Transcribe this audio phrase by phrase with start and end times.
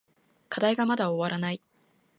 [0.49, 1.61] 課題がまだ終わらない。